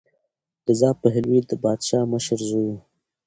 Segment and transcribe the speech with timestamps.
[0.67, 2.75] رضا پهلوي د پادشاه مشر زوی و.